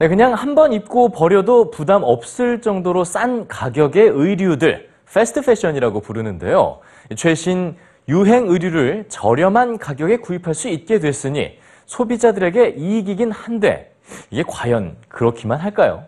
네, 0.00 0.06
그냥 0.08 0.32
한 0.34 0.54
번 0.54 0.72
입고 0.72 1.08
버려도 1.08 1.70
부담 1.70 2.02
없을 2.04 2.60
정도로 2.60 3.02
싼 3.02 3.48
가격의 3.48 4.08
의류들, 4.08 4.88
패스트 5.12 5.40
패션이라고 5.42 6.00
부르는데요. 6.00 6.78
최신 7.16 7.76
유행 8.08 8.46
의류를 8.48 9.06
저렴한 9.08 9.78
가격에 9.78 10.18
구입할 10.18 10.54
수 10.54 10.68
있게 10.68 11.00
됐으니 11.00 11.58
소비자들에게 11.86 12.74
이익이긴 12.78 13.32
한데 13.32 13.92
이게 14.30 14.44
과연 14.46 14.96
그렇기만 15.08 15.58
할까요? 15.58 16.04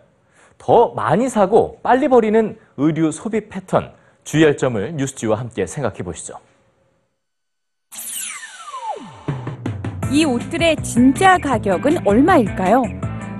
더 0.57 0.89
많이 0.93 1.27
사고 1.27 1.79
빨리 1.83 2.07
버리는 2.07 2.57
의류 2.77 3.11
소비 3.11 3.49
패턴, 3.49 3.91
주의할 4.23 4.55
점을 4.55 4.93
뉴스지와 4.93 5.37
함께 5.37 5.65
생각해 5.67 5.97
보시죠. 5.97 6.35
이 10.11 10.23
옷들의 10.23 10.77
진짜 10.77 11.37
가격은 11.37 12.07
얼마일까요? 12.07 12.83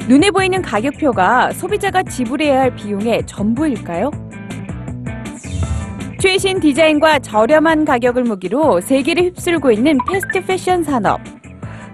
눈에 0.07 0.31
보이는 0.31 0.61
가격표가 0.61 1.53
소비자가 1.53 2.03
지불해야 2.03 2.59
할 2.61 2.75
비용의 2.75 3.25
전부일까요? 3.25 4.11
최신 6.19 6.59
디자인과 6.59 7.19
저렴한 7.19 7.85
가격을 7.85 8.23
무기로 8.23 8.81
세계를 8.81 9.23
휩쓸고 9.25 9.71
있는 9.71 9.97
패스트 10.09 10.45
패션 10.45 10.83
산업. 10.83 11.19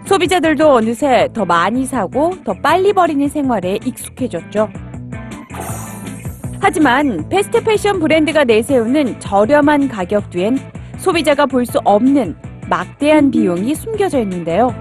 소비자들도 0.05 0.73
어느새 0.73 1.27
더 1.33 1.45
많이 1.45 1.85
사고 1.85 2.33
더 2.43 2.53
빨리 2.53 2.93
버리는 2.93 3.27
생활에 3.27 3.77
익숙해졌죠. 3.85 4.69
하지만 6.59 7.29
패스트 7.29 7.63
패션 7.63 7.99
브랜드가 7.99 8.43
내세우는 8.43 9.19
저렴한 9.19 9.89
가격 9.89 10.29
뒤엔 10.29 10.57
소비자가 10.97 11.45
볼 11.45 11.65
수 11.65 11.79
없는 11.83 12.35
막대한 12.69 13.31
비용이 13.31 13.75
숨겨져 13.75 14.19
있는데요. 14.21 14.73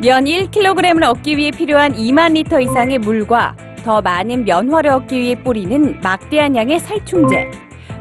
면 0.00 0.26
1kg을 0.26 1.02
얻기 1.02 1.36
위해 1.36 1.50
필요한 1.50 1.92
2만 1.92 2.34
리터 2.34 2.60
이상의 2.60 2.98
물과 2.98 3.56
더 3.84 4.00
많은 4.00 4.44
면화를 4.44 4.90
얻기 4.90 5.18
위해 5.18 5.34
뿌리는 5.34 6.00
막대한 6.00 6.54
양의 6.54 6.78
살충제, 6.78 7.50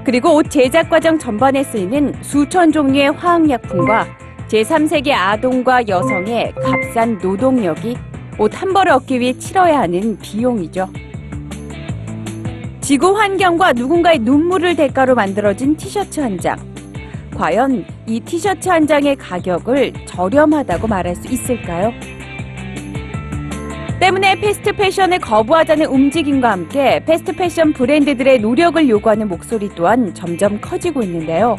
그리고 0.04 0.36
옷 0.36 0.50
제작 0.52 0.92
과정 0.92 1.18
전반에 1.18 1.64
쓰이는 1.64 2.14
수천 2.22 2.72
종류의 2.72 3.14
화학약품과 3.14 4.06
제3세계 4.48 5.12
아동과 5.12 5.88
여성의 5.88 6.54
값싼 6.56 7.18
노동력이 7.18 7.98
옷 8.38 8.54
한 8.54 8.74
벌을 8.74 8.92
얻기 8.92 9.20
위해 9.20 9.34
치러야 9.34 9.80
하는 9.80 10.20
비용이죠. 10.20 10.88
지구 12.80 13.18
환경과 13.18 13.74
누군가의 13.74 14.20
눈물을 14.20 14.76
대가로 14.76 15.16
만들어진 15.16 15.76
티셔츠 15.76 16.20
한 16.20 16.38
장. 16.38 16.77
과연 17.38 17.86
이 18.08 18.20
티셔츠 18.20 18.68
한 18.68 18.88
장의 18.88 19.16
가격을 19.16 19.94
저렴하다고 20.08 20.88
말할 20.88 21.16
수 21.16 21.28
있을까요? 21.32 21.92
때문에 24.00 24.40
패스트 24.40 24.74
패션을 24.74 25.20
거부하자는 25.20 25.86
움직임과 25.86 26.52
함께 26.52 27.04
패스트 27.06 27.34
패션 27.34 27.74
브랜드들의 27.74 28.40
노력을 28.40 28.90
요구하는 28.90 29.28
목소리 29.28 29.70
또한 29.76 30.14
점점 30.16 30.60
커지고 30.60 31.04
있는데요. 31.04 31.58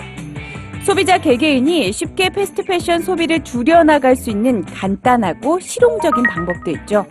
소비자 0.83 1.19
개개인이 1.19 1.93
쉽게 1.93 2.31
패스트 2.31 2.65
패션 2.65 3.01
소비를 3.01 3.45
줄여나갈 3.45 4.17
수 4.17 4.31
있는 4.31 4.65
간단하고 4.65 5.61
실용적인 5.61 6.25
방법도 6.25 6.71
있죠. 6.73 7.07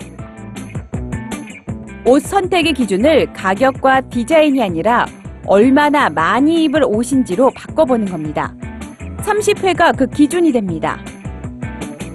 옷 2.05 2.21
선택의 2.21 2.73
기준을 2.73 3.33
가격과 3.33 4.02
디자인이 4.09 4.61
아니라 4.61 5.05
얼마나 5.47 6.09
많이 6.09 6.65
입을 6.65 6.83
옷인지로 6.83 7.51
바꿔보는 7.51 8.07
겁니다. 8.07 8.53
30회가 9.19 9.97
그 9.97 10.07
기준이 10.07 10.51
됩니다. 10.51 10.99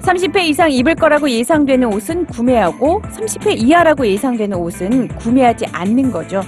30회 0.02 0.44
이상 0.44 0.70
입을 0.70 0.94
거라고 0.94 1.30
예상되는 1.30 1.92
옷은 1.92 2.26
구매하고 2.26 3.00
30회 3.02 3.56
이하라고 3.56 4.06
예상되는 4.06 4.56
옷은 4.56 5.08
구매하지 5.08 5.66
않는 5.72 6.10
거죠. 6.12 6.42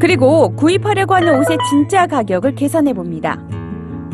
그리고 0.00 0.54
구입하려고 0.56 1.14
하는 1.14 1.38
옷의 1.38 1.58
진짜 1.68 2.06
가격을 2.06 2.54
계산해 2.54 2.92
봅니다. 2.94 3.38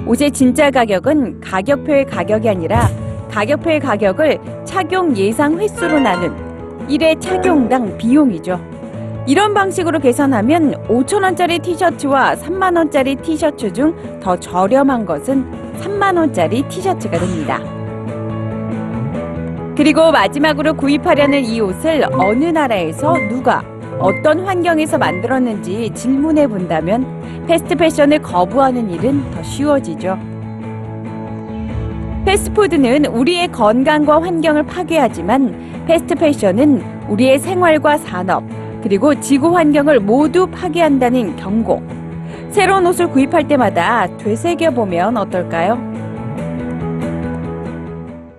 옷의 0.07 0.33
진짜 0.33 0.71
가격은 0.71 1.41
가격표의 1.41 2.07
가격이 2.07 2.49
아니라 2.49 2.89
가격표의 3.31 3.81
가격을 3.81 4.39
착용 4.65 5.17
예상 5.17 5.59
횟수로 5.59 6.01
나눈 6.01 6.37
1회 6.89 7.21
착용당 7.21 7.97
비용이죠. 7.97 8.78
이런 9.29 9.53
방식으로 9.53 9.99
계산하면 9.99 10.87
5천원짜리 10.89 11.61
티셔츠와 11.63 12.35
3만원짜리 12.37 13.21
티셔츠 13.21 13.71
중 13.71 13.95
더 14.23 14.35
저렴한 14.41 15.05
것은 15.05 15.45
3만원짜리 15.83 16.67
티셔츠가 16.67 17.19
됩니다. 17.19 17.61
그리고 19.77 20.11
마지막으로 20.11 20.73
구입하려는 20.73 21.45
이 21.45 21.61
옷을 21.61 22.05
어느 22.11 22.47
나라에서 22.47 23.13
누가 23.29 23.63
어떤 23.99 24.41
환경에서 24.47 24.97
만들었는지 24.97 25.91
질문해 25.95 26.47
본다면 26.47 27.07
패스트 27.47 27.77
패션을 27.77 28.23
거부하는 28.23 28.91
일은 28.91 29.31
더 29.33 29.43
쉬워지죠. 29.43 30.19
패스트푸드는 32.25 33.05
우리의 33.07 33.49
건강과 33.49 34.23
환경을 34.23 34.63
파괴하지만 34.63 35.85
패스트 35.87 36.15
패션은 36.15 36.83
우리의 37.11 37.39
생활과 37.39 37.99
산업, 37.99 38.43
그리고 38.83 39.19
지구 39.21 39.57
환경을 39.57 40.01
모두 40.01 40.47
파괴한다는 40.47 41.37
경고. 41.37 41.83
새로운 42.51 42.87
옷을 42.87 43.09
구입할 43.09 43.47
때마다 43.47 44.07
되새겨 44.19 44.71
보면 44.71 45.17
어떨까요? 45.17 45.88